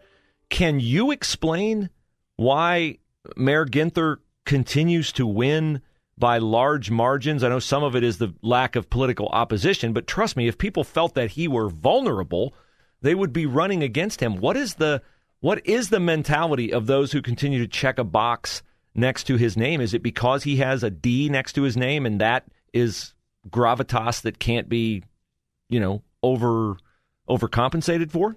can 0.49 0.79
you 0.79 1.11
explain 1.11 1.89
why 2.35 2.97
Mayor 3.35 3.65
Ginther 3.65 4.17
continues 4.45 5.11
to 5.13 5.25
win 5.25 5.81
by 6.17 6.37
large 6.37 6.91
margins? 6.91 7.43
I 7.43 7.49
know 7.49 7.59
some 7.59 7.83
of 7.83 7.95
it 7.95 8.03
is 8.03 8.17
the 8.17 8.33
lack 8.41 8.75
of 8.75 8.89
political 8.89 9.27
opposition, 9.29 9.93
but 9.93 10.07
trust 10.07 10.37
me, 10.37 10.47
if 10.47 10.57
people 10.57 10.83
felt 10.83 11.15
that 11.15 11.31
he 11.31 11.47
were 11.47 11.69
vulnerable, 11.69 12.53
they 13.03 13.13
would 13.13 13.31
be 13.31 13.45
running 13.45 13.83
against 13.83 14.21
him. 14.21 14.37
What 14.37 14.57
is 14.57 14.75
the 14.75 15.01
what 15.39 15.65
is 15.67 15.89
the 15.89 15.99
mentality 15.99 16.73
of 16.73 16.87
those 16.87 17.11
who 17.11 17.21
continue 17.21 17.59
to 17.59 17.67
check 17.67 17.99
a 17.99 18.03
box 18.03 18.63
next 18.95 19.25
to 19.25 19.35
his 19.35 19.55
name? 19.57 19.81
Is 19.81 19.93
it 19.93 20.01
because 20.01 20.43
he 20.43 20.55
has 20.57 20.83
a 20.83 20.89
D 20.89 21.29
next 21.29 21.53
to 21.53 21.63
his 21.63 21.77
name 21.77 22.05
and 22.05 22.19
that 22.21 22.45
is 22.73 23.13
gravitas 23.49 24.21
that 24.21 24.39
can't 24.39 24.69
be, 24.69 25.03
you 25.69 25.79
know, 25.79 26.01
over 26.23 26.77
overcompensated 27.29 28.09
for? 28.09 28.35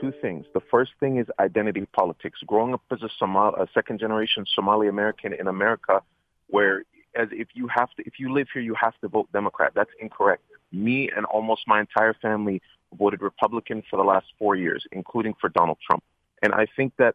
two 0.00 0.12
things. 0.20 0.46
The 0.52 0.60
first 0.68 0.90
thing 0.98 1.18
is 1.18 1.26
identity 1.38 1.86
politics. 1.92 2.40
Growing 2.44 2.74
up 2.74 2.82
as 2.90 3.02
a, 3.02 3.08
Somal- 3.20 3.54
a 3.54 3.68
second 3.72 4.00
generation 4.00 4.44
Somali 4.52 4.88
American 4.88 5.32
in 5.32 5.46
America, 5.46 6.02
where 6.48 6.82
as 7.14 7.28
if 7.30 7.48
you 7.54 7.68
have 7.68 7.90
to, 7.96 8.02
if 8.04 8.14
you 8.18 8.32
live 8.32 8.48
here, 8.52 8.62
you 8.62 8.74
have 8.74 8.94
to 9.02 9.08
vote 9.08 9.28
Democrat. 9.32 9.72
That's 9.74 9.90
incorrect. 10.00 10.42
Me 10.72 11.08
and 11.14 11.24
almost 11.26 11.62
my 11.68 11.78
entire 11.78 12.14
family 12.14 12.60
voted 12.96 13.22
Republican 13.22 13.82
for 13.88 13.96
the 13.96 14.02
last 14.02 14.26
four 14.38 14.56
years, 14.56 14.86
including 14.92 15.34
for 15.40 15.48
Donald 15.48 15.78
Trump. 15.86 16.02
And 16.42 16.52
I 16.54 16.66
think 16.76 16.94
that 16.98 17.14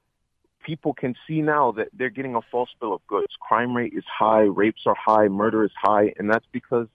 people 0.63 0.93
can 0.93 1.15
see 1.27 1.41
now 1.41 1.71
that 1.71 1.87
they're 1.93 2.09
getting 2.09 2.35
a 2.35 2.41
false 2.51 2.69
bill 2.79 2.93
of 2.93 3.05
goods. 3.07 3.33
Crime 3.39 3.75
rate 3.75 3.93
is 3.95 4.03
high, 4.05 4.41
rapes 4.41 4.81
are 4.85 4.95
high, 4.95 5.27
murder 5.27 5.63
is 5.63 5.71
high, 5.81 6.13
and 6.17 6.29
that's 6.29 6.45
because 6.51 6.87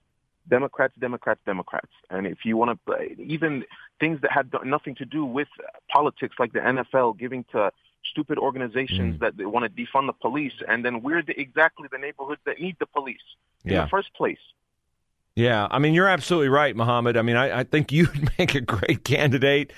Democrats, 0.49 0.93
Democrats, 0.99 1.39
Democrats. 1.45 1.91
And 2.09 2.27
if 2.27 2.39
you 2.43 2.57
want 2.57 2.79
to, 2.85 3.21
even 3.21 3.63
things 3.99 4.21
that 4.21 4.31
have 4.31 4.47
nothing 4.65 4.95
to 4.95 5.05
do 5.05 5.25
with 5.25 5.47
politics, 5.89 6.35
like 6.37 6.53
the 6.53 6.59
NFL 6.59 7.17
giving 7.17 7.45
to 7.51 7.71
stupid 8.11 8.37
organizations 8.37 9.15
mm. 9.15 9.19
that 9.19 9.37
they 9.37 9.45
want 9.45 9.63
to 9.65 9.71
defund 9.81 10.07
the 10.07 10.13
police, 10.13 10.53
and 10.67 10.83
then 10.83 11.01
we're 11.01 11.23
the, 11.23 11.39
exactly 11.39 11.87
the 11.91 11.97
neighborhoods 11.97 12.41
that 12.45 12.59
need 12.59 12.75
the 12.79 12.85
police 12.85 13.17
in 13.63 13.75
the 13.75 13.87
first 13.87 14.13
place. 14.13 14.39
Yeah, 15.35 15.67
I 15.69 15.79
mean, 15.79 15.93
you're 15.93 16.07
absolutely 16.07 16.49
right, 16.49 16.75
Mohammed. 16.75 17.17
I 17.17 17.23
mean, 17.23 17.35
I, 17.35 17.59
I 17.59 17.63
think 17.63 17.91
you'd 17.91 18.31
make 18.37 18.55
a 18.55 18.61
great 18.61 19.03
candidate. 19.03 19.73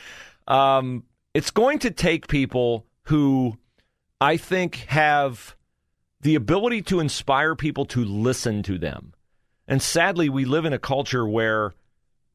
Um, 0.47 1.03
it's 1.33 1.51
going 1.51 1.79
to 1.79 1.91
take 1.91 2.27
people 2.27 2.85
who 3.03 3.57
I 4.19 4.38
think 4.38 4.75
have 4.88 5.55
the 6.21 6.35
ability 6.35 6.81
to 6.83 7.00
inspire 7.00 7.55
people 7.55 7.85
to 7.85 8.03
listen 8.03 8.63
to 8.63 8.77
them. 8.77 9.13
And 9.67 9.81
sadly, 9.81 10.29
we 10.29 10.45
live 10.45 10.65
in 10.65 10.74
a 10.74 10.79
culture 10.79 11.27
where 11.27 11.74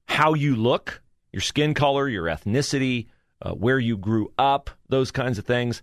how 0.07 0.35
you 0.35 0.57
look, 0.57 1.03
your 1.33 1.41
skin 1.41 1.75
color, 1.75 2.09
your 2.09 2.25
ethnicity, 2.25 3.07
uh, 3.43 3.53
where 3.53 3.79
you 3.79 3.97
grew 3.97 4.33
up, 4.39 4.71
those 4.89 5.11
kinds 5.11 5.39
of 5.39 5.45
things 5.45 5.83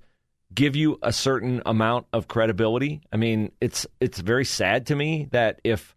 give 0.54 0.76
you 0.76 0.98
a 1.02 1.12
certain 1.12 1.62
amount 1.66 2.08
of 2.14 2.28
credibility. 2.28 3.02
I 3.12 3.18
mean, 3.18 3.52
it's 3.60 3.86
it's 4.00 4.20
very 4.20 4.46
sad 4.46 4.86
to 4.88 4.96
me 4.96 5.28
that 5.32 5.60
if 5.64 5.96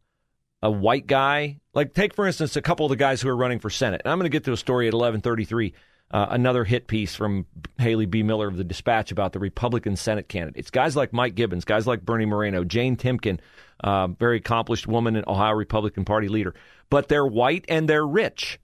a 0.62 0.70
white 0.70 1.06
guy, 1.06 1.58
like 1.74 1.94
take 1.94 2.14
for 2.14 2.26
instance 2.26 2.56
a 2.56 2.62
couple 2.62 2.86
of 2.86 2.90
the 2.90 2.96
guys 2.96 3.20
who 3.20 3.28
are 3.28 3.36
running 3.36 3.58
for 3.58 3.70
Senate, 3.70 4.02
and 4.04 4.12
I'm 4.12 4.18
going 4.18 4.30
to 4.30 4.34
get 4.34 4.44
to 4.44 4.52
a 4.52 4.56
story 4.56 4.88
at 4.88 4.94
11:33 4.94 5.72
uh, 6.12 6.26
another 6.30 6.64
hit 6.64 6.86
piece 6.86 7.14
from 7.14 7.46
Haley 7.78 8.06
BeMiller 8.06 8.48
of 8.48 8.56
the 8.56 8.64
Dispatch 8.64 9.12
about 9.12 9.32
the 9.32 9.38
Republican 9.38 9.96
Senate 9.96 10.28
candidates. 10.28 10.70
Guys 10.70 10.96
like 10.96 11.12
Mike 11.12 11.36
Gibbons, 11.36 11.64
guys 11.64 11.86
like 11.86 12.04
Bernie 12.04 12.26
Moreno, 12.26 12.64
Jane 12.64 12.96
Timken, 12.96 13.38
uh, 13.84 14.08
very 14.08 14.38
accomplished 14.38 14.88
woman 14.88 15.14
and 15.14 15.26
Ohio 15.28 15.54
Republican 15.54 16.04
Party 16.04 16.28
leader. 16.28 16.54
But 16.90 17.08
they're 17.08 17.26
white 17.26 17.64
and 17.68 17.88
they're 17.88 18.06
rich. 18.06 18.58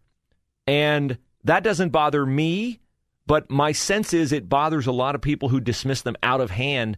And 0.66 1.18
that 1.44 1.62
doesn't 1.62 1.90
bother 1.90 2.26
me, 2.26 2.80
but 3.28 3.48
my 3.48 3.70
sense 3.70 4.12
is 4.12 4.32
it 4.32 4.48
bothers 4.48 4.88
a 4.88 4.92
lot 4.92 5.14
of 5.14 5.20
people 5.20 5.48
who 5.48 5.60
dismiss 5.60 6.02
them 6.02 6.16
out 6.24 6.40
of 6.40 6.50
hand. 6.50 6.96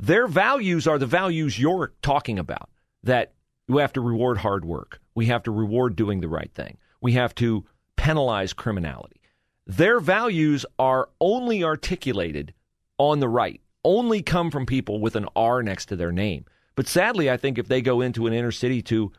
Their 0.00 0.26
values 0.26 0.88
are 0.88 0.98
the 0.98 1.06
values 1.06 1.60
you're 1.60 1.92
talking 2.02 2.40
about 2.40 2.68
that 3.04 3.34
we 3.68 3.80
have 3.80 3.92
to 3.94 4.00
reward 4.00 4.38
hard 4.38 4.64
work. 4.64 5.00
We 5.14 5.26
have 5.26 5.42
to 5.44 5.50
reward 5.50 5.96
doing 5.96 6.20
the 6.20 6.28
right 6.28 6.52
thing. 6.52 6.76
We 7.00 7.12
have 7.12 7.34
to 7.36 7.64
penalize 7.96 8.52
criminality. 8.52 9.20
Their 9.66 9.98
values 9.98 10.64
are 10.78 11.08
only 11.20 11.64
articulated 11.64 12.54
on 12.98 13.20
the 13.20 13.28
right, 13.28 13.60
only 13.84 14.22
come 14.22 14.50
from 14.50 14.66
people 14.66 15.00
with 15.00 15.16
an 15.16 15.26
R 15.34 15.62
next 15.62 15.86
to 15.86 15.96
their 15.96 16.12
name. 16.12 16.44
But 16.76 16.86
sadly, 16.86 17.30
I 17.30 17.36
think 17.36 17.58
if 17.58 17.68
they 17.68 17.80
go 17.80 18.00
into 18.00 18.26
an 18.26 18.32
inner 18.32 18.52
city 18.52 18.82
to 18.82 19.12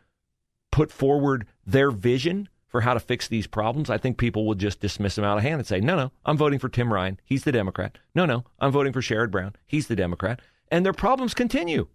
put 0.71 0.91
forward 0.91 1.47
their 1.65 1.91
vision 1.91 2.47
for 2.67 2.81
how 2.81 2.93
to 2.93 2.99
fix 2.99 3.27
these 3.27 3.47
problems, 3.47 3.89
I 3.89 3.97
think 3.97 4.17
people 4.17 4.45
will 4.45 4.55
just 4.55 4.79
dismiss 4.79 5.15
them 5.15 5.25
out 5.25 5.37
of 5.37 5.43
hand 5.43 5.55
and 5.55 5.67
say, 5.67 5.79
no, 5.79 5.95
no, 5.95 6.11
I'm 6.25 6.37
voting 6.37 6.59
for 6.59 6.69
Tim 6.69 6.93
Ryan. 6.93 7.19
He's 7.25 7.43
the 7.43 7.51
Democrat. 7.51 7.97
No, 8.13 8.25
no, 8.25 8.45
I'm 8.59 8.71
voting 8.71 8.93
for 8.93 9.01
Sherrod 9.01 9.31
Brown. 9.31 9.55
He's 9.65 9.87
the 9.87 9.95
Democrat. 9.95 10.41
And 10.69 10.85
their 10.85 10.93
problems 10.93 11.33
continue. 11.33 11.87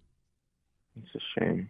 It's 0.95 1.15
a 1.15 1.39
shame. 1.39 1.69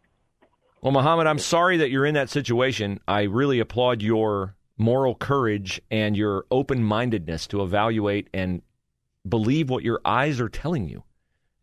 Well, 0.83 0.91
Mohammed, 0.91 1.27
I'm 1.27 1.39
sorry 1.39 1.77
that 1.77 1.91
you're 1.91 2.05
in 2.05 2.15
that 2.15 2.29
situation. 2.29 2.99
I 3.07 3.21
really 3.21 3.61
applaud 3.61 4.01
your 4.01 4.53
moral 4.77 5.15
courage 5.15 5.81
and 5.89 6.17
your 6.17 6.43
open 6.51 6.83
mindedness 6.83 7.47
to 7.47 7.63
evaluate 7.63 8.27
and 8.33 8.61
believe 9.25 9.69
what 9.69 9.85
your 9.85 10.01
eyes 10.03 10.41
are 10.41 10.49
telling 10.49 10.89
you. 10.89 11.03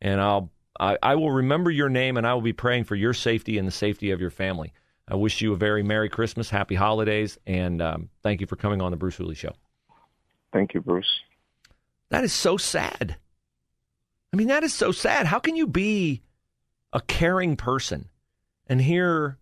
And 0.01 0.23
I'll 0.23 0.51
I, 0.79 0.97
I, 1.03 1.15
will 1.17 1.31
remember 1.31 1.71
your 1.71 1.91
name 1.91 2.17
and 2.17 2.27
I 2.27 2.33
will 2.33 2.41
be 2.41 2.55
praying 2.55 2.85
for 2.85 2.95
your 2.95 3.13
safety 3.13 3.59
and 3.59 3.69
the 3.69 3.73
safety 3.73 4.11
of 4.13 4.23
your 4.23 4.31
family. 4.31 4.73
I 5.07 5.17
wish 5.17 5.43
you 5.43 5.53
a 5.53 5.57
very 5.57 5.83
Merry 5.83 6.09
Christmas, 6.09 6.49
Happy 6.49 6.75
Holidays, 6.75 7.37
and 7.47 7.83
um, 7.83 8.09
thank 8.23 8.41
you 8.41 8.47
for 8.47 8.57
coming 8.57 8.81
on 8.81 8.91
the 8.91 8.97
Bruce 8.97 9.17
Hooley 9.17 9.35
Show. 9.35 9.53
Thank 10.51 10.73
you, 10.73 10.81
Bruce. 10.81 11.21
That 12.09 12.25
is 12.25 12.33
so 12.33 12.57
sad. 12.57 13.17
I 14.33 14.37
mean, 14.39 14.49
that 14.49 14.65
is 14.65 14.73
so 14.73 14.93
sad. 14.93 15.27
How 15.27 15.41
can 15.41 15.57
you 15.57 15.67
be 15.67 16.23
a 16.95 17.03
caring 17.03 17.57
person 17.57 18.09
and 18.71 18.81
here 18.81 19.37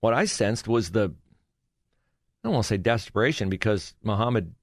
what 0.00 0.14
I 0.14 0.24
sensed 0.24 0.68
was 0.68 0.92
the 0.92 1.10
I 1.10 2.48
don't 2.48 2.52
want 2.54 2.64
to 2.64 2.68
say 2.68 2.76
desperation 2.76 3.50
because 3.50 3.92
Muhammad 4.04 4.54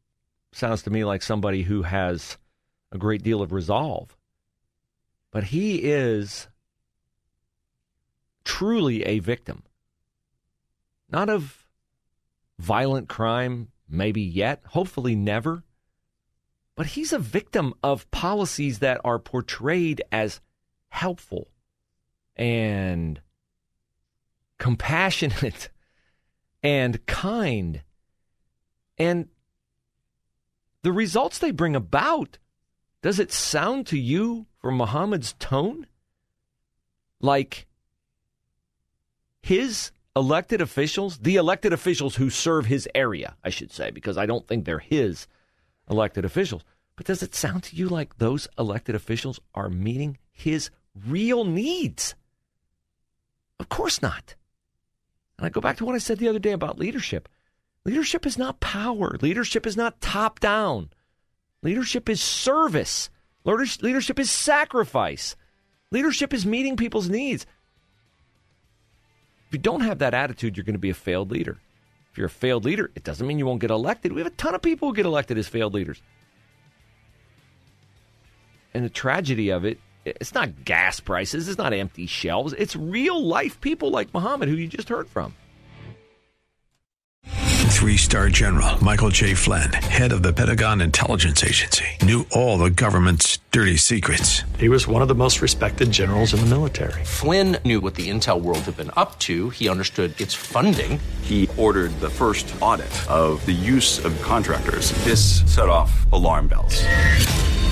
sounds 0.54 0.84
to 0.84 0.90
me 0.90 1.04
like 1.04 1.22
somebody 1.22 1.64
who 1.64 1.82
has 1.82 2.38
a 2.94 2.98
great 2.98 3.24
deal 3.24 3.42
of 3.42 3.52
resolve. 3.52 4.16
But 5.32 5.46
he 5.46 5.80
is 5.80 6.48
truly 8.46 9.04
a 9.04 9.20
victim. 9.20 9.64
Not 11.10 11.28
of 11.28 11.68
violent 12.58 13.10
crime, 13.10 13.68
maybe 13.90 14.22
yet, 14.22 14.62
hopefully 14.68 15.16
never. 15.16 15.64
But 16.76 16.86
he's 16.86 17.12
a 17.12 17.20
victim 17.20 17.74
of 17.84 18.10
policies 18.12 18.80
that 18.80 19.02
are 19.04 19.20
portrayed 19.20 20.02
as 20.10 20.40
helpful 20.88 21.50
and 22.38 23.20
compassionate 24.64 25.68
and 26.64 27.06
kind. 27.06 27.84
And 28.98 29.28
the 30.84 30.94
results 30.94 31.38
they 31.38 31.52
bring 31.52 31.76
about, 31.76 32.38
does 33.02 33.20
it 33.20 33.34
sound 33.34 33.88
to 33.88 34.00
you 34.00 34.46
from 34.62 34.78
Muhammad's 34.78 35.34
tone 35.34 35.86
like 37.20 37.68
his 39.42 39.92
elected 40.16 40.62
officials, 40.62 41.18
the 41.18 41.36
elected 41.36 41.74
officials 41.74 42.16
who 42.16 42.30
serve 42.30 42.68
his 42.68 42.88
area, 42.96 43.36
I 43.44 43.50
should 43.50 43.74
say, 43.74 43.92
because 43.92 44.18
I 44.18 44.26
don't 44.26 44.48
think 44.48 44.64
they're 44.64 44.80
his 44.80 45.28
elected 45.90 46.24
officials. 46.24 46.64
But 46.96 47.06
does 47.06 47.22
it 47.22 47.36
sound 47.36 47.64
to 47.64 47.76
you 47.76 47.90
like 47.90 48.18
those 48.18 48.48
elected 48.58 48.96
officials 48.96 49.42
are 49.54 49.68
meeting 49.68 50.20
his 50.32 50.70
real 51.06 51.44
needs? 51.44 52.16
Of 53.60 53.68
course 53.68 54.02
not. 54.02 54.36
And 55.44 55.50
I 55.50 55.52
go 55.52 55.60
back 55.60 55.76
to 55.78 55.86
what 55.86 55.94
I 55.94 55.98
said 55.98 56.20
the 56.20 56.30
other 56.30 56.40
day 56.40 56.54
about 56.54 56.80
leadership. 56.80 57.28
Leadership 57.84 58.26
is 58.26 58.38
not 58.38 58.62
power. 58.62 59.18
Leadership 59.22 59.68
is 59.68 59.76
not 59.76 60.00
top 60.00 60.40
down. 60.40 60.90
Leadership 61.62 62.08
is 62.08 62.22
service. 62.22 63.10
Leadership 63.44 64.20
is 64.20 64.32
sacrifice. 64.32 65.36
Leadership 65.92 66.34
is 66.34 66.46
meeting 66.46 66.78
people's 66.78 67.10
needs. 67.10 67.46
If 69.48 69.52
you 69.56 69.60
don't 69.60 69.82
have 69.82 70.00
that 70.00 70.14
attitude, 70.14 70.56
you're 70.56 70.64
going 70.64 70.76
to 70.76 70.80
be 70.80 70.92
a 70.92 70.94
failed 70.94 71.30
leader. 71.30 71.58
If 72.14 72.18
you're 72.18 72.28
a 72.28 72.30
failed 72.30 72.64
leader, 72.64 72.90
it 72.96 73.04
doesn't 73.04 73.28
mean 73.28 73.38
you 73.38 73.46
won't 73.46 73.60
get 73.60 73.70
elected. 73.70 74.14
We 74.14 74.22
have 74.22 74.32
a 74.32 74.36
ton 74.36 74.56
of 74.56 74.62
people 74.62 74.88
who 74.88 74.96
get 74.96 75.06
elected 75.06 75.38
as 75.38 75.50
failed 75.50 75.74
leaders. 75.74 76.02
And 78.74 78.86
the 78.86 78.90
tragedy 78.90 79.50
of 79.50 79.66
it 79.66 79.78
it's 80.06 80.34
not 80.34 80.66
gas 80.66 81.00
prices. 81.00 81.48
It's 81.48 81.58
not 81.58 81.74
empty 81.74 82.06
shelves. 82.06 82.54
It's 82.54 82.76
real 82.76 83.24
life 83.24 83.60
people 83.62 83.92
like 83.92 84.14
Muhammad, 84.14 84.50
who 84.50 84.56
you 84.56 84.68
just 84.68 84.90
heard 84.90 85.08
from. 85.08 85.34
Three 87.74 87.98
star 87.98 88.30
general 88.30 88.82
Michael 88.82 89.10
J. 89.10 89.34
Flynn, 89.34 89.74
head 89.74 90.14
of 90.14 90.24
the 90.24 90.32
Pentagon 90.32 90.80
Intelligence 90.80 91.44
Agency, 91.44 91.86
knew 92.02 92.26
all 92.32 92.58
the 92.58 92.70
government's 92.70 93.40
dirty 93.52 93.76
secrets. 93.76 94.44
He 94.58 94.70
was 94.70 94.88
one 94.88 95.02
of 95.02 95.10
the 95.10 95.16
most 95.16 95.42
respected 95.42 95.92
generals 95.92 96.34
in 96.34 96.40
the 96.40 96.46
military. 96.46 97.04
Flynn 97.04 97.58
knew 97.66 97.82
what 97.82 97.96
the 97.96 98.10
intel 98.10 98.40
world 98.40 98.60
had 98.60 98.78
been 98.78 98.92
up 98.96 99.20
to, 99.20 99.50
he 99.50 99.68
understood 99.68 100.20
its 100.22 100.34
funding. 100.34 100.98
He 101.24 101.50
ordered 101.58 101.92
the 102.00 102.10
first 102.10 102.54
audit 102.62 102.94
of 103.10 103.46
the 103.46 103.52
use 103.52 104.04
of 104.06 104.20
contractors. 104.22 104.92
This 105.04 105.44
set 105.54 105.68
off 105.68 106.10
alarm 106.14 106.48
bells. 106.48 106.86